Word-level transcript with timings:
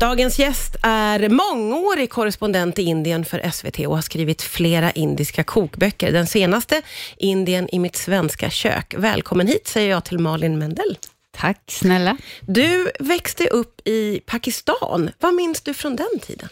Dagens 0.00 0.38
gäst 0.38 0.76
är 0.82 1.28
mångårig 1.28 2.10
korrespondent 2.10 2.78
i 2.78 2.82
Indien 2.82 3.24
för 3.24 3.50
SVT 3.50 3.86
och 3.86 3.94
har 3.94 4.02
skrivit 4.02 4.42
flera 4.42 4.90
indiska 4.90 5.44
kokböcker. 5.44 6.12
Den 6.12 6.26
senaste, 6.26 6.82
Indien 7.16 7.68
i 7.72 7.78
mitt 7.78 7.96
svenska 7.96 8.50
kök. 8.50 8.94
Välkommen 8.98 9.46
hit, 9.46 9.68
säger 9.68 9.90
jag 9.90 10.04
till 10.04 10.18
Malin 10.18 10.58
Mendel. 10.58 10.98
Tack 11.36 11.62
snälla. 11.66 12.16
Du 12.40 12.90
växte 13.00 13.46
upp 13.46 13.88
i 13.88 14.20
Pakistan. 14.26 15.10
Vad 15.18 15.34
minns 15.34 15.60
du 15.60 15.74
från 15.74 15.96
den 15.96 16.18
tiden? 16.22 16.48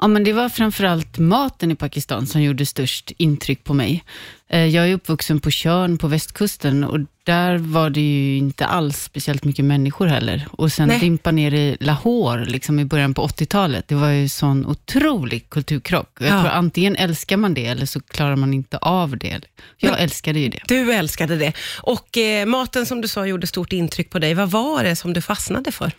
Ja, 0.00 0.06
men 0.08 0.24
det 0.24 0.32
var 0.32 0.48
framförallt 0.48 1.18
maten 1.18 1.70
i 1.70 1.74
Pakistan 1.74 2.26
som 2.26 2.42
gjorde 2.42 2.66
störst 2.66 3.12
intryck 3.16 3.64
på 3.64 3.74
mig. 3.74 4.04
Eh, 4.48 4.64
jag 4.66 4.88
är 4.88 4.94
uppvuxen 4.94 5.40
på 5.40 5.50
Tjörn 5.50 5.98
på 5.98 6.08
västkusten 6.08 6.84
och 6.84 6.98
där 7.24 7.58
var 7.58 7.90
det 7.90 8.00
ju 8.00 8.36
inte 8.36 8.66
alls 8.66 9.02
speciellt 9.02 9.44
mycket 9.44 9.64
människor 9.64 10.06
heller. 10.06 10.46
Och 10.50 10.72
sen 10.72 10.88
Nej. 10.88 11.00
dimpa 11.00 11.30
ner 11.30 11.54
i 11.54 11.76
Lahore 11.80 12.44
liksom 12.44 12.80
i 12.80 12.84
början 12.84 13.14
på 13.14 13.22
80-talet. 13.26 13.88
Det 13.88 13.94
var 13.94 14.08
ju 14.08 14.28
sån 14.28 14.66
otrolig 14.66 15.50
kulturkrock. 15.50 16.10
Jag 16.20 16.28
Ja. 16.28 16.40
tror 16.40 16.50
antingen 16.50 16.96
älskar 16.96 17.36
man 17.36 17.54
det 17.54 17.66
eller 17.66 17.86
så 17.86 18.00
klarar 18.00 18.36
man 18.36 18.54
inte 18.54 18.78
av 18.78 19.18
det. 19.18 19.40
Jag 19.78 19.90
Men- 19.90 20.00
älskade 20.00 20.38
ju 20.40 20.48
det. 20.48 20.60
Du 20.68 20.92
älskade 20.92 21.36
det. 21.36 21.52
Och 21.82 22.18
eh, 22.18 22.46
maten 22.46 22.86
som 22.86 23.00
du 23.00 23.08
sa 23.08 23.26
gjorde 23.26 23.46
stort 23.46 23.72
intryck 23.72 24.10
på 24.10 24.18
dig. 24.18 24.34
Vad 24.34 24.50
var 24.50 24.84
det 24.84 24.96
som 24.96 25.12
du 25.12 25.20
fastnade 25.20 25.72
för? 25.72 25.92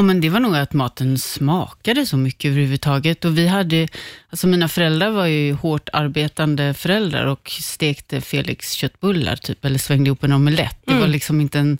Ja, 0.00 0.04
men 0.04 0.20
det 0.20 0.30
var 0.30 0.40
nog 0.40 0.56
att 0.56 0.72
maten 0.72 1.18
smakade 1.18 2.06
så 2.06 2.16
mycket 2.16 2.48
överhuvudtaget. 2.48 3.24
Och 3.24 3.38
vi 3.38 3.46
hade, 3.46 3.88
alltså 4.30 4.46
mina 4.46 4.68
föräldrar 4.68 5.10
var 5.10 5.26
ju 5.26 5.52
hårt 5.52 5.88
arbetande 5.92 6.74
föräldrar 6.74 7.26
och 7.26 7.50
stekte 7.50 8.20
Felix 8.20 8.72
köttbullar, 8.72 9.36
typ, 9.36 9.64
eller 9.64 9.78
svängde 9.78 10.08
ihop 10.08 10.24
en 10.24 10.32
omelett. 10.32 10.78
Det 10.84 10.94
var 10.94 11.06
liksom 11.06 11.40
inte 11.40 11.58
en 11.58 11.78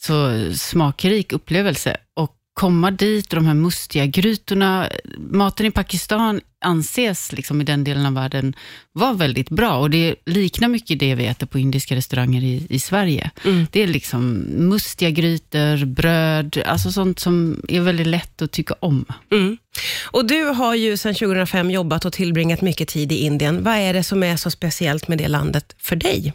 så 0.00 0.30
smakrik 0.54 1.32
upplevelse. 1.32 1.96
Och 2.14 2.36
komma 2.58 2.90
dit 2.90 3.32
och 3.32 3.36
de 3.36 3.46
här 3.46 3.54
mustiga 3.54 4.06
grytorna. 4.06 4.88
Maten 5.18 5.66
i 5.66 5.70
Pakistan 5.70 6.40
anses 6.64 7.32
liksom 7.32 7.60
i 7.60 7.64
den 7.64 7.84
delen 7.84 8.06
av 8.06 8.14
världen 8.14 8.54
vara 8.92 9.12
väldigt 9.12 9.50
bra 9.50 9.78
och 9.78 9.90
det 9.90 10.14
liknar 10.26 10.68
mycket 10.68 10.98
det 10.98 11.14
vi 11.14 11.26
äter 11.26 11.46
på 11.46 11.58
indiska 11.58 11.96
restauranger 11.96 12.42
i, 12.42 12.66
i 12.70 12.78
Sverige. 12.78 13.30
Det 13.70 13.82
är 13.82 13.86
liksom 13.86 14.38
mustiga 14.56 15.10
grytor, 15.10 15.84
bröd, 15.84 16.62
alltså 16.66 16.92
sånt 16.92 17.18
som 17.18 17.62
är 17.68 17.80
väldigt 17.80 18.06
lätt 18.06 18.42
att 18.42 18.52
tycka 18.52 18.74
om. 18.80 19.04
Mm. 19.32 19.56
Och 20.04 20.26
du 20.26 20.44
har 20.44 20.74
ju 20.74 20.96
sedan 20.96 21.14
2005 21.14 21.70
jobbat 21.70 22.04
och 22.04 22.12
tillbringat 22.12 22.60
mycket 22.60 22.88
tid 22.88 23.12
i 23.12 23.16
Indien. 23.16 23.64
Vad 23.64 23.74
är 23.74 23.94
det 23.94 24.02
som 24.02 24.22
är 24.22 24.36
så 24.36 24.50
speciellt 24.50 25.08
med 25.08 25.18
det 25.18 25.28
landet 25.28 25.76
för 25.78 25.96
dig? 25.96 26.32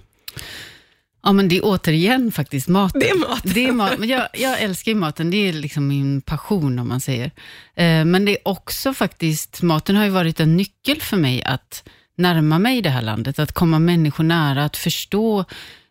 Ja, 1.24 1.32
men 1.32 1.48
det 1.48 1.58
är 1.58 1.62
återigen 1.64 2.32
faktiskt 2.32 2.68
maten. 2.68 3.00
Det 3.00 3.10
är 3.10 3.20
maten. 3.20 3.52
Det 3.54 3.66
är 3.66 3.72
mat. 3.72 3.98
Men 3.98 4.10
jag, 4.10 4.28
jag 4.34 4.62
älskar 4.62 4.92
ju 4.92 4.98
maten, 4.98 5.32
det 5.32 5.38
är 5.38 5.54
liksom 5.54 5.88
min 5.88 6.22
passion 6.22 6.80
om 6.80 6.88
man 6.88 7.00
säger. 7.00 7.32
Eh, 7.76 8.06
men 8.06 8.26
det 8.26 8.32
är 8.32 8.48
också 8.48 8.94
faktiskt, 8.94 9.62
maten 9.62 9.96
har 9.96 10.04
ju 10.04 10.10
varit 10.10 10.40
en 10.40 10.58
nyckel 10.58 11.02
för 11.02 11.18
mig 11.18 11.44
att 11.44 11.84
närma 12.18 12.60
mig 12.60 12.82
det 12.82 12.90
här 12.90 13.02
landet, 13.02 13.40
att 13.40 13.52
komma 13.52 13.80
människor 13.80 14.24
nära, 14.24 14.66
att 14.66 14.78
förstå 14.78 15.46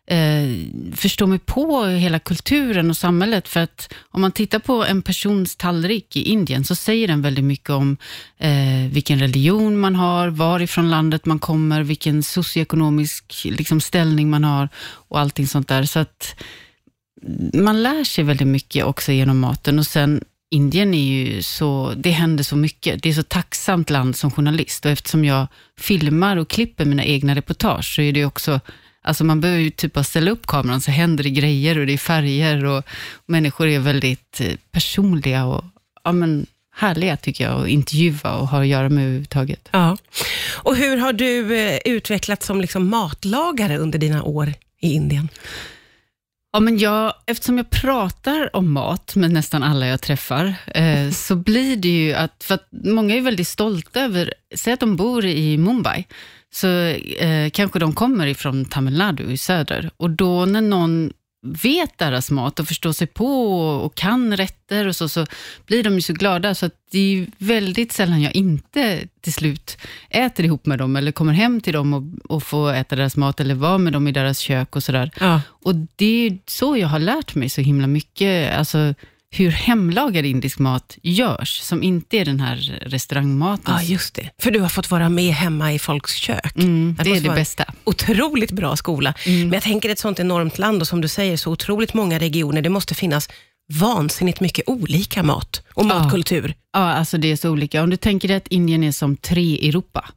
eh, 0.07 0.95
förstå 0.95 1.27
mig 1.27 1.39
på 1.39 1.85
hela 1.85 2.19
kulturen 2.19 2.89
och 2.89 2.97
samhället. 2.97 3.47
För 3.47 3.59
att 3.59 3.93
om 4.11 4.21
man 4.21 4.31
tittar 4.31 4.59
på 4.59 4.85
en 4.85 5.01
persons 5.01 5.55
tallrik 5.55 6.15
i 6.15 6.21
Indien 6.21 6.63
så 6.63 6.75
säger 6.75 7.07
den 7.07 7.21
väldigt 7.21 7.45
mycket 7.45 7.69
om 7.69 7.97
eh, 8.37 8.91
vilken 8.91 9.19
religion 9.19 9.79
man 9.79 9.95
har, 9.95 10.27
varifrån 10.27 10.89
landet 10.89 11.25
man 11.25 11.39
kommer, 11.39 11.83
vilken 11.83 12.23
socioekonomisk 12.23 13.45
liksom, 13.45 13.81
ställning 13.81 14.29
man 14.29 14.43
har 14.43 14.69
och 15.09 15.19
allting 15.19 15.47
sånt 15.47 15.67
där. 15.67 15.83
Så 15.83 15.99
att 15.99 16.35
man 17.53 17.83
lär 17.83 18.03
sig 18.03 18.23
väldigt 18.23 18.47
mycket 18.47 18.85
också 18.85 19.11
genom 19.11 19.39
maten 19.39 19.79
och 19.79 19.85
sen 19.85 20.21
Indien 20.53 20.93
är 20.93 21.13
ju 21.13 21.41
så, 21.41 21.93
det 21.97 22.09
händer 22.09 22.43
så 22.43 22.55
mycket. 22.55 23.03
Det 23.03 23.09
är 23.09 23.13
så 23.13 23.23
tacksamt 23.23 23.89
land 23.89 24.15
som 24.15 24.31
journalist 24.31 24.85
och 24.85 24.91
eftersom 24.91 25.25
jag 25.25 25.47
filmar 25.79 26.37
och 26.37 26.47
klipper 26.49 26.85
mina 26.85 27.03
egna 27.03 27.35
reportage 27.35 27.95
så 27.95 28.01
är 28.01 28.13
det 28.13 28.25
också, 28.25 28.59
alltså 29.03 29.23
man 29.23 29.41
behöver 29.41 29.61
ju 29.61 29.69
typ 29.69 29.93
bara 29.93 30.03
ställa 30.03 30.31
upp 30.31 30.47
kameran 30.47 30.81
så 30.81 30.91
händer 30.91 31.23
det 31.23 31.29
grejer 31.29 31.77
och 31.77 31.85
det 31.85 31.93
är 31.93 31.97
färger 31.97 32.65
och 32.65 32.83
människor 33.25 33.67
är 33.67 33.79
väldigt 33.79 34.41
eh, 34.41 34.55
personliga 34.71 35.45
och 35.45 35.63
ja, 36.03 36.11
men, 36.11 36.45
härliga 36.75 37.17
tycker 37.17 37.43
jag 37.43 37.61
att 37.61 37.67
intervjua 37.67 38.35
och 38.35 38.47
ha 38.47 38.61
att 38.61 38.67
göra 38.67 38.89
med 38.89 39.03
överhuvudtaget. 39.03 39.69
Ja. 39.71 39.97
Och 40.53 40.75
hur 40.75 40.97
har 40.97 41.13
du 41.13 41.57
eh, 41.57 41.79
utvecklats 41.85 42.45
som 42.45 42.61
liksom 42.61 42.89
matlagare 42.89 43.77
under 43.77 43.99
dina 43.99 44.23
år 44.23 44.53
i 44.79 44.93
Indien? 44.93 45.29
Ja, 46.55 46.59
men 46.59 46.77
jag, 46.77 47.13
eftersom 47.25 47.57
jag 47.57 47.69
pratar 47.69 48.55
om 48.55 48.71
mat 48.71 49.15
med 49.15 49.31
nästan 49.31 49.63
alla 49.63 49.87
jag 49.87 50.01
träffar, 50.01 50.55
eh, 50.67 51.09
så 51.09 51.35
blir 51.35 51.75
det 51.75 51.87
ju 51.87 52.13
att, 52.13 52.43
för 52.43 52.55
att 52.55 52.67
många 52.71 53.15
är 53.15 53.21
väldigt 53.21 53.47
stolta 53.47 54.01
över, 54.01 54.33
säg 54.55 54.73
att 54.73 54.79
de 54.79 54.95
bor 54.95 55.25
i 55.25 55.57
Mumbai, 55.57 56.05
så 56.53 56.67
eh, 56.67 57.49
kanske 57.49 57.79
de 57.79 57.93
kommer 57.93 58.27
ifrån 58.27 58.65
Tamil 58.65 58.97
Nadu 58.97 59.31
i 59.31 59.37
söder. 59.37 59.89
Och 59.97 60.09
då 60.09 60.45
när 60.45 60.61
någon 60.61 61.11
vet 61.43 61.97
deras 61.97 62.31
mat 62.31 62.59
och 62.59 62.67
förstår 62.67 62.91
sig 62.91 63.07
på 63.07 63.59
och 63.59 63.95
kan 63.95 64.37
rätter 64.37 64.87
och 64.87 64.95
så, 64.95 65.09
så 65.09 65.25
blir 65.65 65.83
de 65.83 65.93
ju 65.93 66.01
så 66.01 66.13
glada. 66.13 66.55
Så 66.55 66.65
att 66.65 66.73
det 66.91 66.99
är 66.99 67.27
väldigt 67.37 67.91
sällan 67.91 68.21
jag 68.21 68.35
inte 68.35 69.07
till 69.21 69.33
slut 69.33 69.77
äter 70.09 70.45
ihop 70.45 70.65
med 70.65 70.79
dem 70.79 70.95
eller 70.95 71.11
kommer 71.11 71.33
hem 71.33 71.61
till 71.61 71.73
dem 71.73 71.93
och, 71.93 72.35
och 72.35 72.43
får 72.43 72.73
äta 72.73 72.95
deras 72.95 73.17
mat 73.17 73.39
eller 73.39 73.55
vara 73.55 73.77
med 73.77 73.93
dem 73.93 74.07
i 74.07 74.11
deras 74.11 74.39
kök 74.39 74.75
och 74.75 74.83
sådär. 74.83 75.11
Ja. 75.19 75.41
Och 75.47 75.75
det 75.95 76.25
är 76.27 76.37
så 76.45 76.77
jag 76.77 76.87
har 76.87 76.99
lärt 76.99 77.35
mig 77.35 77.49
så 77.49 77.61
himla 77.61 77.87
mycket, 77.87 78.57
alltså 78.57 78.93
hur 79.35 79.51
hemlagad 79.51 80.25
indisk 80.25 80.59
mat 80.59 80.97
görs, 81.01 81.59
som 81.59 81.83
inte 81.83 82.17
är 82.17 82.25
den 82.25 82.39
här 82.39 82.79
restaurangmaten. 82.81 83.73
ja, 83.73 83.81
just 83.81 84.13
det. 84.13 84.29
För 84.41 84.51
du 84.51 84.59
har 84.59 84.69
fått 84.69 84.91
vara 84.91 85.09
med 85.09 85.33
hemma 85.33 85.73
i 85.73 85.79
folks 85.79 86.13
kök. 86.13 86.55
Mm, 86.55 86.95
det 86.95 87.09
är 87.09 87.09
måste 87.09 87.29
det 87.29 87.35
bästa. 87.35 87.65
Otroligt 87.83 88.51
bra 88.51 88.75
skola. 88.75 89.13
Men 89.25 89.51
jag 89.51 89.63
tänker 89.63 89.89
ett 89.89 89.99
sånt 89.99 90.19
enormt 90.19 90.57
land 90.57 90.81
och 90.81 90.87
som 90.87 91.01
du 91.01 91.07
säger, 91.07 91.37
så 91.37 91.51
otroligt 91.51 91.93
många 91.93 92.19
regioner. 92.19 92.61
Det 92.61 92.69
måste 92.69 92.95
finnas 92.95 93.29
vansinnigt 93.73 94.39
mycket 94.39 94.69
olika 94.69 95.23
mat 95.23 95.61
och 95.73 95.85
matkultur. 95.85 96.55
Ja, 96.73 96.79
alltså 96.79 97.17
det 97.17 97.31
är 97.31 97.35
så 97.35 97.49
olika. 97.49 97.83
Om 97.83 97.89
du 97.89 97.97
tänker 97.97 98.27
dig 98.27 98.37
att 98.37 98.47
Indien 98.47 98.83
är 98.83 98.91
som 98.91 99.15
tre 99.17 99.69
Europa. 99.69 100.09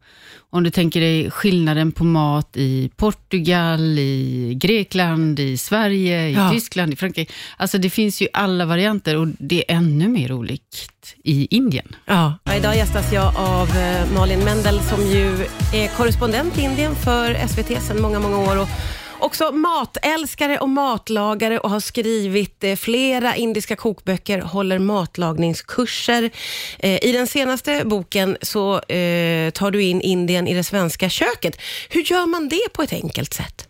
Om 0.50 0.62
du 0.62 0.70
tänker 0.70 1.00
dig 1.00 1.30
skillnaden 1.30 1.92
på 1.92 2.04
mat 2.04 2.56
i 2.56 2.90
Portugal, 2.96 3.98
i 3.98 4.54
Grekland, 4.60 5.40
i 5.40 5.56
Sverige, 5.56 6.28
i 6.28 6.32
Ja. 6.32 6.50
Tyskland, 6.52 6.92
i 6.92 6.96
Frankrike. 6.96 7.32
Alltså 7.56 7.78
det 7.78 7.90
finns 7.90 8.22
ju 8.22 8.28
alla 8.32 8.64
varianter 8.64 9.16
och 9.16 9.28
det 9.38 9.70
är 9.70 9.76
ännu 9.76 10.08
mer 10.08 10.32
olikt 10.32 11.14
i 11.24 11.56
Indien. 11.56 11.86
Ja. 12.06 12.38
Idag 12.58 12.76
gästas 12.76 13.12
jag 13.12 13.36
av 13.36 13.68
eh, 13.76 14.12
Malin 14.14 14.44
Mendel 14.44 14.80
som 14.80 15.06
ju 15.06 15.26
är 15.72 15.96
korrespondent 15.96 16.58
i 16.58 16.62
Indien 16.62 16.94
för 16.94 17.46
SVT 17.48 17.82
sedan 17.82 18.02
många, 18.02 18.18
många 18.20 18.38
år. 18.38 18.60
Och 18.60 18.68
också 19.20 19.52
matälskare 19.52 20.58
och 20.58 20.68
matlagare 20.68 21.58
och 21.58 21.70
har 21.70 21.80
skrivit 21.80 22.64
eh, 22.64 22.76
flera 22.76 23.36
indiska 23.36 23.76
kokböcker, 23.76 24.40
håller 24.40 24.78
matlagningskurser. 24.78 26.30
Eh, 26.78 27.04
I 27.04 27.12
den 27.12 27.26
senaste 27.26 27.82
boken 27.84 28.36
så 28.42 28.74
eh, 28.74 29.50
tar 29.50 29.70
du 29.70 29.82
in 29.82 30.00
Indien 30.00 30.48
i 30.48 30.54
det 30.54 30.64
svenska 30.64 31.08
köket. 31.08 31.60
Hur 31.88 32.02
gör 32.02 32.26
man 32.26 32.48
det 32.48 32.72
på 32.72 32.82
ett 32.82 32.92
enkelt 32.92 33.34
sätt? 33.34 33.65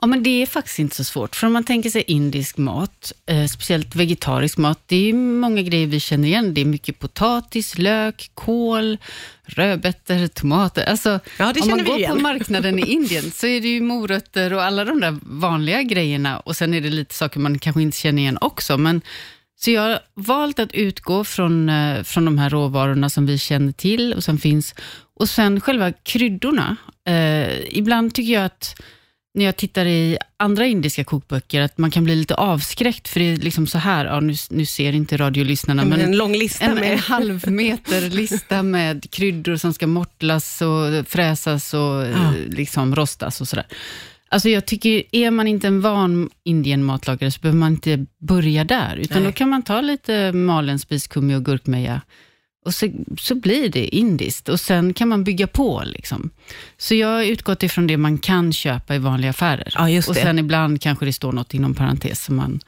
Ja, 0.00 0.06
men 0.06 0.22
det 0.22 0.42
är 0.42 0.46
faktiskt 0.46 0.78
inte 0.78 0.96
så 0.96 1.04
svårt. 1.04 1.36
För 1.36 1.46
om 1.46 1.52
man 1.52 1.64
tänker 1.64 1.90
sig 1.90 2.04
indisk 2.06 2.56
mat, 2.56 3.12
eh, 3.26 3.46
speciellt 3.46 3.94
vegetarisk 3.94 4.58
mat, 4.58 4.78
det 4.86 5.08
är 5.08 5.12
många 5.12 5.62
grejer 5.62 5.86
vi 5.86 6.00
känner 6.00 6.28
igen. 6.28 6.54
Det 6.54 6.60
är 6.60 6.64
mycket 6.64 6.98
potatis, 6.98 7.78
lök, 7.78 8.30
kål, 8.34 8.98
rödbetor, 9.44 10.26
tomater. 10.26 10.84
Alltså, 10.84 11.20
Ja, 11.38 11.52
det 11.52 11.60
om 11.60 11.68
man 11.68 11.84
går 11.84 11.98
igen. 11.98 12.16
på 12.16 12.22
marknaden 12.22 12.78
i 12.78 12.82
Indien 12.92 13.30
så 13.30 13.46
är 13.46 13.60
det 13.60 13.68
ju 13.68 13.80
morötter 13.80 14.52
och 14.52 14.62
alla 14.62 14.84
de 14.84 15.00
där 15.00 15.18
vanliga 15.22 15.82
grejerna. 15.82 16.38
Och 16.40 16.56
sen 16.56 16.74
är 16.74 16.80
det 16.80 16.90
lite 16.90 17.14
saker 17.14 17.40
man 17.40 17.58
kanske 17.58 17.82
inte 17.82 17.98
känner 17.98 18.22
igen 18.22 18.38
också. 18.40 18.76
Men, 18.78 19.00
så 19.60 19.70
jag 19.70 19.82
har 19.82 19.98
valt 20.14 20.58
att 20.58 20.72
utgå 20.72 21.24
från, 21.24 21.68
eh, 21.68 22.02
från 22.02 22.24
de 22.24 22.38
här 22.38 22.50
råvarorna 22.50 23.10
som 23.10 23.26
vi 23.26 23.38
känner 23.38 23.72
till 23.72 24.12
och 24.14 24.24
som 24.24 24.38
finns. 24.38 24.74
Och 25.20 25.28
sen 25.28 25.60
själva 25.60 25.92
kryddorna. 25.92 26.76
Eh, 27.08 27.76
ibland 27.78 28.14
tycker 28.14 28.32
jag 28.32 28.44
att 28.44 28.80
när 29.38 29.44
jag 29.44 29.56
tittar 29.56 29.86
i 29.86 30.18
andra 30.36 30.66
indiska 30.66 31.04
kokböcker, 31.04 31.60
att 31.60 31.78
man 31.78 31.90
kan 31.90 32.04
bli 32.04 32.16
lite 32.16 32.34
avskräckt, 32.34 33.08
för 33.08 33.20
det 33.20 33.26
är 33.32 33.36
liksom 33.36 33.66
så 33.66 33.78
här, 33.78 34.04
ja, 34.04 34.20
nu, 34.20 34.34
nu 34.50 34.66
ser 34.66 34.92
inte 34.92 35.16
radiolyssnarna, 35.16 35.84
Men 35.84 36.00
en 36.00 36.16
lång 36.16 36.32
lista 36.32 36.64
en, 36.64 36.74
med... 36.74 36.92
en 36.92 36.98
halv 36.98 37.50
meter 37.50 38.10
lista 38.10 38.62
med 38.62 39.10
kryddor 39.10 39.56
som 39.56 39.74
ska 39.74 39.86
mortlas 39.86 40.62
och 40.62 41.08
fräsas 41.08 41.74
och 41.74 41.80
Ja. 41.80 42.02
eh, 42.04 42.32
liksom 42.48 42.96
rostas 42.96 43.40
och 43.40 43.48
sådär. 43.48 43.66
Alltså 44.30 44.48
jag 44.48 44.66
tycker, 44.66 45.02
är 45.12 45.30
man 45.30 45.48
inte 45.48 45.66
en 45.66 45.80
van 45.80 46.30
indienmatlagare 46.44 47.30
så 47.30 47.40
behöver 47.40 47.58
man 47.58 47.72
inte 47.72 48.06
börja 48.20 48.64
där, 48.64 48.96
utan 48.96 49.22
Nej. 49.22 49.26
då 49.26 49.32
kan 49.32 49.48
man 49.48 49.62
ta 49.62 49.80
lite 49.80 50.32
malen 50.32 50.78
spiskummi 50.78 51.34
och 51.34 51.44
gurkmeja 51.44 52.00
och 52.68 52.74
så, 52.74 52.90
så 53.18 53.34
blir 53.34 53.68
det 53.68 53.96
indiskt 53.96 54.48
och 54.48 54.60
sen 54.60 54.94
kan 54.94 55.08
man 55.08 55.24
bygga 55.24 55.46
på. 55.46 55.82
Liksom. 55.86 56.30
Så 56.76 56.94
jag 56.94 57.08
har 57.08 57.22
utgått 57.22 57.62
ifrån 57.62 57.86
det 57.86 57.96
man 57.96 58.18
kan 58.18 58.52
köpa 58.52 58.94
i 58.94 58.98
vanliga 58.98 59.30
affärer. 59.30 59.72
Ja, 59.74 59.98
och 60.08 60.16
sen 60.16 60.38
ibland 60.38 60.80
kanske 60.80 61.04
det 61.04 61.12
står 61.12 61.32
något 61.32 61.54
inom 61.54 61.74
parentes 61.74 62.24
som 62.24 62.36
man 62.36 62.60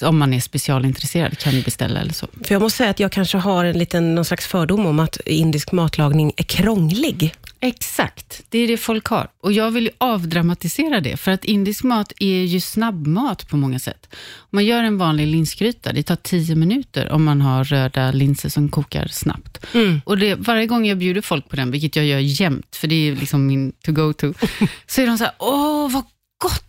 om 0.00 0.18
man 0.18 0.32
är 0.32 0.40
specialintresserad 0.40 1.38
kan 1.38 1.62
beställa 1.62 2.00
eller 2.00 2.12
så. 2.12 2.26
För 2.44 2.54
jag 2.54 2.62
måste 2.62 2.76
säga 2.76 2.90
att 2.90 3.00
jag 3.00 3.12
kanske 3.12 3.38
har 3.38 3.64
en 3.64 3.78
liten, 3.78 4.14
någon 4.14 4.24
slags 4.24 4.46
fördom 4.46 4.86
om 4.86 5.00
att 5.00 5.20
indisk 5.26 5.72
matlagning 5.72 6.32
är 6.36 6.42
krånglig. 6.42 7.34
Exakt, 7.60 8.42
det 8.48 8.58
är 8.58 8.68
det 8.68 8.76
folk 8.76 9.06
har. 9.06 9.28
Och 9.42 9.52
jag 9.52 9.70
vill 9.70 9.84
ju 9.84 9.90
avdramatisera 9.98 11.00
det, 11.00 11.16
för 11.16 11.30
att 11.30 11.44
indisk 11.44 11.84
mat 11.84 12.12
är 12.18 12.42
ju 12.42 12.60
snabbmat 12.60 13.48
på 13.48 13.56
många 13.56 13.78
sätt. 13.78 14.08
Om 14.38 14.48
man 14.50 14.64
gör 14.64 14.82
en 14.82 14.98
vanlig 14.98 15.26
linsgryta, 15.26 15.92
det 15.92 16.02
tar 16.02 16.16
tio 16.16 16.56
minuter 16.56 17.12
om 17.12 17.24
man 17.24 17.40
har 17.40 17.64
röda 17.64 18.12
linser 18.12 18.48
som 18.48 18.68
kokar 18.68 19.06
snabbt. 19.06 19.74
Mm. 19.74 20.00
Och 20.04 20.18
det, 20.18 20.34
varje 20.34 20.66
gång 20.66 20.86
jag 20.86 20.98
bjuder 20.98 21.20
folk 21.20 21.48
på 21.48 21.56
den, 21.56 21.70
vilket 21.70 21.96
jag 21.96 22.04
gör 22.04 22.18
jämt, 22.18 22.76
för 22.76 22.88
det 22.88 23.08
är 23.08 23.16
liksom 23.16 23.46
min 23.46 23.72
to-go-to, 23.72 24.34
så 24.86 25.00
är 25.00 25.06
de 25.06 25.18
så 25.18 25.24
här, 25.24 25.32
åh 25.38 25.92
vad 25.92 26.04
gott! 26.42 26.62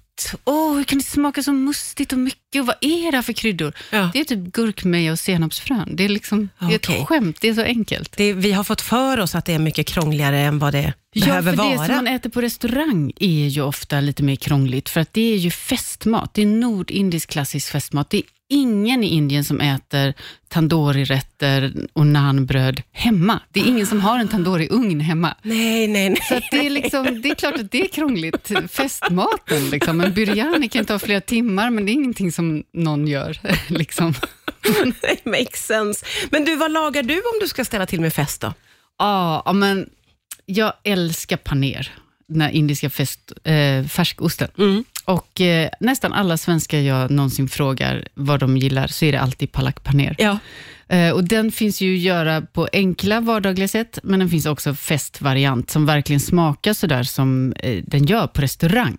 Åh, 0.45 0.75
hur 0.75 0.83
kan 0.83 0.97
det 0.97 1.03
smaka 1.03 1.43
så 1.43 1.53
mustigt 1.53 2.13
och 2.13 2.19
mycket? 2.19 2.61
Och 2.61 2.67
vad 2.67 2.75
är 2.81 3.11
det 3.11 3.17
här 3.17 3.21
för 3.21 3.33
kryddor? 3.33 3.73
Ja. 3.91 4.09
Det 4.13 4.19
är 4.19 4.23
typ 4.23 4.39
gurkmeja 4.39 5.11
och 5.11 5.19
senapsfrön. 5.19 5.95
Det 5.95 6.05
är, 6.05 6.09
liksom, 6.09 6.49
det 6.59 6.89
är 6.89 6.95
ett 6.99 7.07
skämt, 7.07 7.37
det 7.41 7.49
är 7.49 7.53
så 7.53 7.61
enkelt. 7.61 8.17
Det, 8.17 8.33
vi 8.33 8.51
har 8.51 8.63
fått 8.63 8.81
för 8.81 9.19
oss 9.19 9.35
att 9.35 9.45
det 9.45 9.53
är 9.53 9.59
mycket 9.59 9.87
krångligare 9.87 10.39
än 10.39 10.59
vad 10.59 10.73
det 10.73 10.93
behöver 11.13 11.51
ja, 11.51 11.57
för 11.57 11.63
vara. 11.63 11.79
det 11.79 11.85
som 11.85 11.95
man 11.95 12.07
äter 12.07 12.29
på 12.29 12.41
restaurang 12.41 13.11
är 13.19 13.47
ju 13.47 13.61
ofta 13.61 14.01
lite 14.01 14.23
mer 14.23 14.35
krångligt, 14.35 14.89
för 14.89 15.01
att 15.01 15.13
det 15.13 15.33
är 15.33 15.37
ju 15.37 15.51
festmat. 15.51 16.33
Det 16.33 16.41
är 16.41 16.45
nordindisk 16.45 17.29
klassisk 17.29 17.71
festmat. 17.71 18.09
Det 18.09 18.17
är 18.17 18.23
ingen 18.49 19.03
i 19.03 19.07
Indien 19.07 19.43
som 19.43 19.61
äter 19.61 20.13
tandoori-rätter 20.47 21.87
och 21.93 22.07
naanbröd 22.07 22.81
hemma. 22.91 23.39
Det 23.51 23.59
är 23.59 23.65
ingen 23.65 23.87
som 23.87 24.01
har 24.01 24.19
en 24.19 24.27
tandoori-ugn 24.27 24.99
hemma. 24.99 25.35
Nej, 25.41 25.87
nej, 25.87 26.09
nej. 26.09 26.21
Så 26.29 26.39
det, 26.51 26.65
är 26.65 26.69
liksom, 26.69 27.21
det 27.21 27.29
är 27.29 27.35
klart 27.35 27.55
att 27.55 27.71
det 27.71 27.81
är 27.81 27.87
krångligt. 27.87 28.51
Festmaten, 28.71 29.69
liksom. 29.69 30.01
en 30.01 30.13
biryani 30.13 30.69
kan 30.69 30.85
ta 30.85 30.99
flera 30.99 31.21
timmar, 31.21 31.69
men 31.69 31.85
det 31.85 31.91
är 31.91 31.93
ingenting 31.93 32.31
som 32.31 32.63
någon 32.73 33.07
gör. 33.07 33.39
Liksom. 33.67 34.13
Makes 35.23 35.65
sense. 35.65 36.05
Men 36.29 36.45
du, 36.45 36.55
vad 36.55 36.71
lagar 36.71 37.03
du 37.03 37.15
om 37.15 37.39
du 37.41 37.47
ska 37.47 37.65
ställa 37.65 37.85
till 37.85 38.01
med 38.01 38.13
fest 38.13 38.41
då? 38.41 38.53
Ja, 38.99 39.43
ja, 39.45 39.53
men 39.53 39.89
jag 40.45 40.73
älskar 40.83 41.37
paner, 41.37 41.91
den 42.27 42.41
här 42.41 42.49
indiska 42.49 42.89
fest, 42.89 43.31
eh, 43.43 43.85
färskosten. 43.85 44.47
Mm. 44.57 44.83
Och 45.07 45.41
eh, 45.41 45.69
nästan 45.79 46.13
alla 46.13 46.37
svenskar 46.37 46.79
jag 46.79 47.11
någonsin 47.11 47.47
frågar 47.47 48.07
vad 48.13 48.39
de 48.39 48.57
gillar, 48.57 48.87
så 48.87 49.05
är 49.05 49.11
det 49.11 49.21
alltid 49.21 49.51
palak 49.51 49.83
paner. 49.83 50.15
Ja. 50.17 50.39
Eh, 50.87 51.11
och 51.11 51.23
den 51.23 51.51
finns 51.51 51.81
ju 51.81 51.95
att 51.95 52.01
göra 52.01 52.41
på 52.41 52.67
enkla 52.73 53.21
vardagliga 53.21 53.67
sätt, 53.67 53.99
men 54.03 54.19
den 54.19 54.29
finns 54.29 54.45
också 54.45 54.73
festvariant 54.73 55.69
som 55.69 55.85
verkligen 55.85 56.19
smakar 56.19 56.73
sådär 56.73 57.03
som 57.03 57.53
eh, 57.59 57.83
den 57.87 58.05
gör 58.05 58.27
på 58.27 58.41
restaurang. 58.41 58.97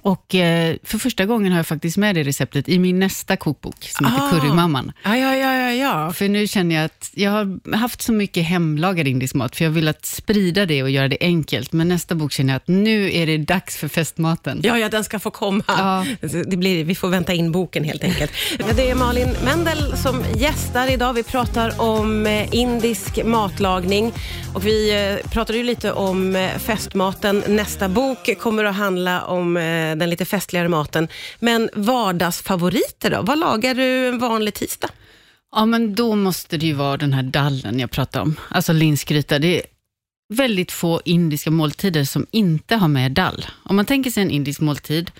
Och 0.00 0.34
eh, 0.34 0.76
för 0.84 0.98
första 0.98 1.26
gången 1.26 1.52
har 1.52 1.58
jag 1.58 1.66
faktiskt 1.66 1.96
med 1.96 2.14
det 2.14 2.22
receptet 2.22 2.68
i 2.68 2.78
min 2.78 2.98
nästa 2.98 3.36
kokbok, 3.36 3.74
som 3.80 4.06
heter 4.06 4.18
Ah. 4.26 4.30
Currymamman. 4.30 4.92
Ja, 5.04 5.16
ja, 5.16 5.34
ja, 5.36 5.72
ja. 5.72 6.12
För 6.12 6.28
nu 6.28 6.46
känner 6.46 6.74
jag 6.74 6.84
att 6.84 7.10
jag 7.14 7.30
har 7.30 7.76
haft 7.76 8.02
så 8.02 8.12
mycket 8.12 8.44
hemlagad 8.44 9.08
indisk 9.08 9.34
mat, 9.34 9.56
för 9.56 9.64
jag 9.64 9.70
vill 9.70 9.88
att 9.88 10.06
sprida 10.06 10.66
det 10.66 10.82
och 10.82 10.90
göra 10.90 11.08
det 11.08 11.16
enkelt. 11.20 11.72
Men 11.72 11.88
nästa 11.88 12.14
bok 12.14 12.32
känner 12.32 12.52
jag 12.52 12.56
att 12.56 12.68
nu 12.68 13.12
är 13.14 13.26
det 13.26 13.38
dags 13.38 13.76
för 13.76 13.88
festmaten. 13.88 14.60
Ja, 14.62 14.78
ja, 14.78 14.88
den 14.88 15.04
ska 15.04 15.18
få 15.18 15.30
komma. 15.30 15.64
Ja. 15.66 16.06
Det 16.46 16.56
blir, 16.56 16.84
vi 16.84 16.94
får 16.94 17.08
vänta 17.08 17.32
in 17.32 17.52
boken 17.52 17.84
helt 17.84 18.04
enkelt. 18.04 18.32
Det 18.76 18.90
är 18.90 18.94
Malin 18.94 19.36
Mendel 19.44 19.96
som 19.96 20.24
gästar 20.36 20.90
idag. 20.92 21.12
Vi 21.12 21.22
pratar 21.22 21.80
om 21.80 22.26
eh, 22.26 22.54
indisk 22.54 23.24
matlagning 23.24 24.12
och 24.54 24.66
vi 24.66 25.08
eh, 25.22 25.30
pratade 25.30 25.58
ju 25.58 25.64
lite 25.64 25.92
om 25.92 26.48
festmaten. 26.58 27.42
Nästa 27.48 27.88
bok 27.88 28.38
kommer 28.40 28.64
att 28.64 28.76
handla 28.76 29.22
om 29.24 29.56
den 29.96 30.10
lite 30.10 30.24
festligare 30.24 30.68
maten. 30.68 31.08
Men 31.40 31.70
vardagsfavoriter 31.74 33.10
då? 33.10 33.22
Vad 33.22 33.38
lagar 33.38 33.74
du 33.74 34.08
en 34.08 34.18
vanlig 34.18 34.54
tisdag? 34.54 34.88
Ja, 35.56 35.66
men 35.66 35.94
då 35.94 36.14
måste 36.16 36.56
det 36.56 36.66
ju 36.66 36.72
vara 36.72 36.96
den 36.96 37.12
här 37.12 37.22
dallen 37.22 37.78
jag 37.80 37.90
pratade 37.90 38.22
om, 38.22 38.36
alltså 38.48 38.72
linsgryta. 38.72 39.38
Det 39.38 39.56
är 39.56 39.62
väldigt 40.34 40.72
få 40.72 41.00
indiska 41.04 41.50
måltider 41.50 42.04
som 42.04 42.26
inte 42.30 42.76
har 42.76 42.88
med 42.88 43.12
dall. 43.12 43.46
Om 43.62 43.76
man 43.76 43.86
tänker 43.86 44.10
sig 44.10 44.22
en 44.22 44.30
indisk 44.30 44.60
måltid, 44.60 45.10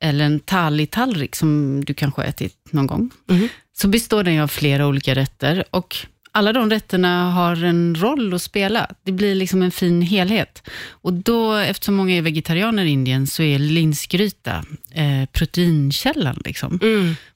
eller 0.00 0.24
en 0.24 0.40
thali-tallrik 0.40 1.36
som 1.36 1.82
du 1.84 1.94
kanske 1.94 2.20
har 2.22 2.26
ätit 2.28 2.56
någon 2.70 2.86
gång, 2.86 3.10
Mhm. 3.28 3.48
så 3.76 3.88
består 3.88 4.22
den 4.22 4.40
av 4.40 4.48
flera 4.48 4.86
olika 4.86 5.14
rätter 5.14 5.64
och 5.70 5.96
alla 6.34 6.52
de 6.52 6.70
rätterna 6.70 7.30
har 7.30 7.64
en 7.64 7.94
roll 7.94 8.34
att 8.34 8.42
spela. 8.42 8.86
Det 9.04 9.12
blir 9.12 9.34
liksom 9.34 9.62
en 9.62 9.70
fin 9.70 10.02
helhet. 10.02 10.62
Och 10.90 11.12
då, 11.12 11.54
eftersom 11.54 11.94
många 11.94 12.16
är 12.16 12.22
vegetarianer 12.22 12.84
i 12.84 12.90
Indien, 12.90 13.26
så 13.26 13.42
är 13.42 13.58
linsgryta 13.58 14.64
eh, 14.92 15.28
proteinkällan. 15.32 16.42
Liksom. 16.44 16.78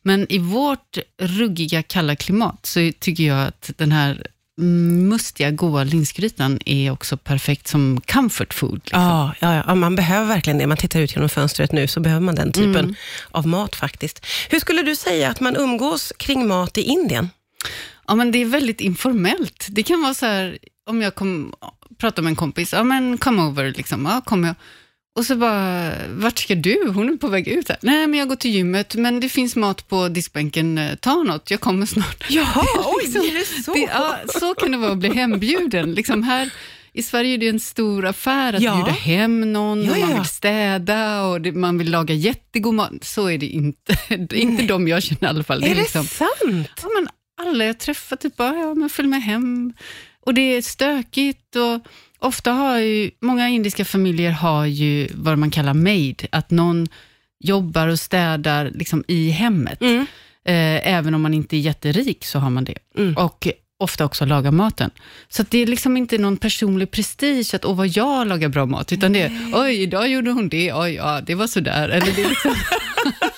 Men 0.03 0.33
i 0.33 0.39
vårt 0.39 0.99
ruggiga, 1.23 1.83
kalla 1.83 2.17
klimat 2.17 2.67
så 2.67 2.93
tycker 3.00 3.25
jag 3.25 3.47
att 3.49 3.71
den 3.77 3.93
här 3.93 4.27
mustiga, 4.61 5.50
goda 5.50 5.85
linsgrytan 5.85 6.59
är 6.67 6.91
också 6.91 7.17
perfekt 7.17 7.67
som 7.69 8.00
comfort 8.06 8.55
food. 8.55 8.81
Liksom. 8.85 9.00
Ja, 9.03 9.35
ja, 9.41 9.62
ja, 9.67 9.75
man 9.75 9.97
behöver 9.97 10.27
verkligen 10.27 10.59
det. 10.59 10.67
Man 10.67 10.77
tittar 10.77 11.00
ut 11.00 11.15
genom 11.15 11.29
fönstret 11.29 11.73
nu, 11.73 11.87
så 11.87 12.00
behöver 12.00 12.21
man 12.21 12.35
den 12.35 12.53
typen 12.53 12.77
Mm. 12.77 12.95
av 13.31 13.47
mat 13.47 13.77
faktiskt. 13.77 14.27
Hur 14.50 14.61
skulle 14.61 14.83
du 14.83 14.97
säga 14.97 15.31
att 15.31 15.41
man 15.41 15.56
umgås 15.56 16.12
kring 16.17 16.49
mat 16.49 16.79
i 16.79 16.83
Indien? 16.83 17.31
Ja, 18.08 18.14
men 18.14 18.31
det 18.32 18.38
är 18.43 18.44
väldigt 18.46 18.81
informellt. 18.81 19.66
Det 19.70 19.82
kan 19.82 20.02
vara 20.02 20.14
så 20.14 20.26
här, 20.26 20.58
om 20.90 21.02
jag 21.02 21.14
kom, 21.14 21.52
pratar 21.99 22.22
med 22.22 22.31
en 22.31 22.37
kompis, 22.37 22.72
ja 22.72 22.84
men 22.84 23.19
come 23.19 23.43
over, 23.43 23.72
liksom. 23.76 24.05
ja 24.06 24.20
kom 24.25 24.44
jag. 24.44 24.55
Och 25.19 25.26
så 25.26 25.37
bara, 25.37 25.93
vart 26.10 26.38
ska 26.38 26.55
du? 26.55 26.88
Hon 26.94 27.08
är 27.08 27.16
på 27.16 27.28
väg 27.28 27.49
ut 27.49 27.69
här. 27.69 27.78
Nej, 27.82 28.06
men 28.06 28.19
jag 28.19 28.28
går 28.28 28.37
till 28.37 28.50
gymmet, 28.50 28.94
men 28.94 29.20
det 29.20 29.28
finns 29.28 29.56
mat 29.56 29.88
på 29.88 30.08
diskbänken, 30.08 30.78
Eh, 30.78 30.94
ta 30.94 31.14
något, 31.22 31.50
jag 31.50 31.60
kommer 31.60 31.87
snart. 31.87 32.26
Jaha, 32.31 32.64
oj, 32.84 33.02
Liksom, 33.05 33.20
är 33.22 33.34
det 33.38 33.62
så? 33.62 33.72
Det, 33.75 33.81
ja, 33.81 34.16
så 34.40 34.54
kan 34.54 34.72
det 34.72 34.78
vara 34.78 34.93
att 34.93 34.99
bli 34.99 35.08
hembjuden. 35.14 35.93
Liksom 35.93 36.22
här, 36.22 36.50
I 36.93 37.02
Sverige 37.02 37.34
är 37.34 37.38
det 37.38 37.49
en 37.49 37.61
stor 37.61 38.06
affär 38.06 38.52
att 38.52 38.62
Ja. 38.62 38.75
bjuda 38.76 38.90
hem 38.90 39.52
någon, 39.52 39.84
Ja, 39.84 39.90
och 39.93 39.99
man 39.99 40.11
ja. 40.11 40.16
vill 40.16 40.25
städa 40.28 41.22
och 41.25 41.40
det, 41.40 41.52
man 41.52 41.78
vill 41.78 41.90
laga 41.90 42.14
jättegod 42.14 42.75
mat. 42.75 43.04
Så 43.04 43.31
är 43.31 43.38
det 43.38 43.46
inte. 43.46 43.99
Det 44.08 44.37
är 44.37 44.40
inte 44.40 44.62
de 44.62 44.88
jag 44.88 45.02
känner 45.02 45.25
i 45.25 45.26
alla 45.26 45.44
fall. 45.44 45.64
är 45.64 45.69
det 45.69 45.75
liksom, 45.75 46.04
sant? 46.06 46.69
ja, 46.82 46.88
men 46.94 47.08
alla 47.38 47.64
jag 47.64 47.79
träffar 47.79 48.17
typ 48.17 48.37
bara, 48.37 48.56
ja 48.56 48.75
men 48.75 48.88
följ 48.88 49.08
med 49.08 49.23
hem. 49.23 49.73
Och 50.20 50.35
det 50.35 50.56
är 50.56 50.62
stökigt 50.62 51.56
och 51.56 51.81
ofta 52.19 52.52
har 52.52 52.79
ju, 52.79 53.11
många 53.20 53.49
indiska 53.49 53.85
familjer 53.85 54.31
har 54.31 54.67
ju 54.67 55.08
vad 55.14 55.38
man 55.38 55.50
kallar 55.50 55.75
maid, 55.75 56.26
att 56.32 56.50
någon 56.50 56.88
jobbar 57.40 57.88
och 57.88 57.99
städar 57.99 58.70
liksom 58.75 59.05
i 59.08 59.31
hemmet. 59.31 59.81
Mm. 59.81 60.06
Eh, 60.44 60.94
även 60.94 61.14
om 61.14 61.23
man 61.23 61.35
inte 61.35 61.56
är 61.56 61.61
jätterik 61.61 62.25
så 62.25 62.38
har 62.38 62.50
man 62.50 62.64
det. 62.64 62.79
Mm. 62.96 63.17
Och 63.17 63.49
ofta 63.79 64.05
också 64.05 64.25
lagar 64.25 64.50
maten. 64.50 64.90
Så 65.29 65.44
det 65.49 65.58
är 65.58 65.67
liksom 65.67 65.97
inte 65.97 66.18
någon 66.18 66.37
personlig 66.37 66.90
prestige 66.90 67.54
att 67.54 67.64
åh 67.64 67.76
vad 67.76 67.88
jag 67.88 68.26
lagar 68.26 68.49
bra 68.49 68.66
mat, 68.66 68.92
utan 68.92 69.12
det 69.12 69.23
är 69.23 69.33
oj, 69.54 69.83
idag 69.83 70.09
gjorde 70.09 70.30
hon 70.30 70.49
det, 70.49 70.73
oj, 70.73 70.95
ja, 70.95 71.21
det 71.21 71.35
var 71.35 71.47
sådär. 71.47 71.88
Eller 71.88 72.12
det 72.16 72.23
är 72.23 72.28
liksom, 72.28 72.54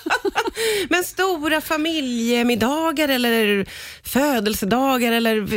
Men 0.89 1.03
stora 1.03 1.61
familjemiddagar 1.61 3.09
eller 3.09 3.65
födelsedagar 4.03 5.11
eller... 5.11 5.47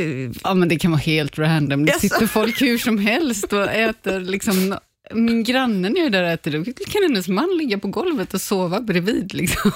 ja, 0.44 0.54
men 0.54 0.68
det 0.68 0.76
kan 0.76 0.90
vara 0.90 1.00
helt 1.00 1.38
random. 1.38 1.84
Det 1.84 1.92
Jaså? 1.92 2.00
sitter 2.00 2.26
folk 2.26 2.62
hur 2.62 2.78
som 2.78 2.98
helst 2.98 3.52
och 3.52 3.70
äter 3.70 4.20
liksom 4.20 4.74
min 5.12 5.44
jag 5.44 6.06
är 6.06 6.10
där 6.10 6.22
och 6.22 6.28
äter, 6.28 6.50
då 6.50 6.64
kan 6.64 7.02
hennes 7.02 7.28
man 7.28 7.56
ligga 7.58 7.78
på 7.78 7.88
golvet 7.88 8.34
och 8.34 8.40
sova 8.40 8.80
bredvid. 8.80 9.34
Liksom. 9.34 9.72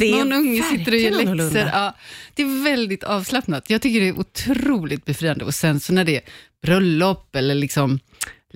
Det 0.00 0.10
är 0.10 0.16
Någon 0.16 0.32
unge 0.32 0.62
sitter 0.62 0.92
och 0.92 0.98
gör 0.98 1.10
läxor. 1.10 1.70
Ja, 1.72 1.94
det 2.34 2.42
är 2.42 2.64
väldigt 2.64 3.04
avslappnat. 3.04 3.70
Jag 3.70 3.82
tycker 3.82 4.00
det 4.00 4.08
är 4.08 4.18
otroligt 4.18 5.04
befriande. 5.04 5.44
Och 5.44 5.54
sen 5.54 5.80
så 5.80 5.92
när 5.92 6.04
det 6.04 6.16
är 6.16 6.22
bröllop 6.62 7.36
eller 7.36 7.54
liksom 7.54 8.00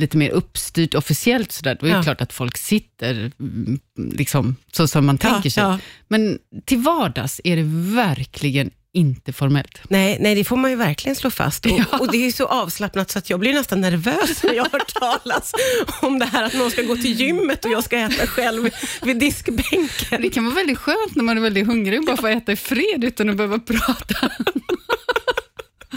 lite 0.00 0.16
mer 0.16 0.30
uppstyrt 0.30 0.94
officiellt, 0.94 1.52
så 1.52 1.62
där, 1.62 1.76
då 1.80 1.86
är 1.86 1.90
det 1.90 1.96
Ja. 1.96 2.02
klart 2.02 2.20
att 2.20 2.32
folk 2.32 2.56
sitter 2.58 3.32
mm, 3.40 3.78
liksom, 3.96 4.56
så 4.72 4.88
som 4.88 5.06
man 5.06 5.18
tänker 5.18 5.50
sig. 5.50 5.62
ja. 5.62 5.78
Men 6.08 6.38
till 6.64 6.78
vardags 6.78 7.40
är 7.44 7.56
det 7.56 7.62
verkligen 7.96 8.70
inte 8.92 9.32
formellt. 9.32 9.80
Nej, 9.88 10.16
nej, 10.20 10.34
det 10.34 10.44
får 10.44 10.56
man 10.56 10.70
ju 10.70 10.76
verkligen 10.76 11.16
slå 11.16 11.30
fast. 11.30 11.66
Och, 11.66 11.72
Ja. 11.92 11.98
och 11.98 12.12
det 12.12 12.16
är 12.18 12.24
ju 12.24 12.32
så 12.32 12.46
avslappnat 12.46 13.10
så 13.10 13.18
att 13.18 13.30
jag 13.30 13.40
blir 13.40 13.54
nästan 13.54 13.80
nervös 13.80 14.42
när 14.42 14.52
jag 14.54 14.66
hör 14.72 14.80
talas 15.00 15.52
om 16.02 16.18
det 16.18 16.24
här 16.26 16.42
att 16.44 16.54
någon 16.54 16.70
ska 16.70 16.82
gå 16.82 16.96
till 16.96 17.20
gymmet 17.20 17.64
och 17.64 17.70
jag 17.70 17.84
ska 17.84 17.98
äta 17.98 18.26
själv 18.26 18.70
vid 19.02 19.18
diskbänken. 19.18 20.22
Det 20.22 20.30
kan 20.30 20.44
vara 20.44 20.54
väldigt 20.54 20.78
skönt 20.78 21.14
när 21.16 21.24
man 21.24 21.36
är 21.38 21.42
väldigt 21.42 21.66
hungrig 21.66 21.98
och 22.00 22.06
bara 22.06 22.16
få 22.16 22.26
äta 22.26 22.52
i 22.52 22.56
fred 22.56 23.04
utan 23.04 23.30
att 23.30 23.36
behöva 23.36 23.58
prata. 23.58 24.30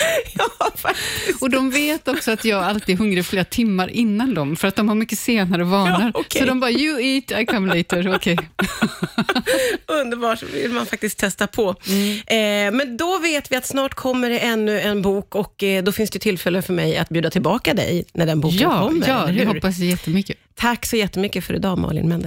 Ja, 0.35 0.71
faktiskt. 0.75 1.41
Och 1.41 1.49
de 1.49 1.69
vet 1.71 2.07
också 2.07 2.31
att 2.31 2.45
jag 2.45 2.63
alltid 2.63 2.95
är 2.95 2.99
hungrig 2.99 3.25
flera 3.25 3.43
timmar 3.45 3.87
innan 3.87 4.33
dem, 4.33 4.55
för 4.55 4.67
att 4.67 4.75
de 4.75 4.87
har 4.89 4.95
mycket 4.95 5.19
senare 5.19 5.63
vanor. 5.63 6.01
Ja, 6.01 6.11
okej. 6.13 6.41
Så 6.41 6.47
de 6.47 6.59
bara, 6.59 6.71
you 6.71 7.01
eat, 7.01 7.31
I 7.41 7.45
come 7.45 7.75
later. 7.77 8.15
Okej. 8.15 8.37
Underbart, 9.87 10.43
vill 10.43 10.71
man 10.71 10.85
faktiskt 10.85 11.17
testa 11.17 11.47
på. 11.47 11.69
Eh, 11.69 12.35
men 12.71 12.97
då 12.97 13.17
vet 13.19 13.51
vi 13.51 13.55
att 13.55 13.65
snart 13.65 13.93
kommer 13.93 14.29
det 14.29 14.39
ännu 14.39 14.79
en 14.79 15.01
bok 15.01 15.35
och 15.35 15.63
eh, 15.63 15.83
då 15.83 15.91
finns 15.91 16.09
det 16.09 16.19
tillfälle 16.19 16.61
för 16.61 16.73
mig 16.73 16.97
att 16.97 17.09
bjuda 17.09 17.29
tillbaka 17.29 17.73
dig 17.73 18.05
när 18.13 18.25
den 18.25 18.39
boken 18.39 18.59
Ja, 18.59 18.87
kommer. 18.87 19.07
ja 19.07 19.25
det 19.25 19.45
hoppas 19.45 19.77
jag 19.79 19.89
jättemycket. 19.89 20.37
Tack 20.55 20.85
så 20.85 20.95
jättemycket 20.95 21.43
för 21.45 21.53
idag 21.53 21.77
Malin 21.77 22.09
Mendel. 22.09 22.21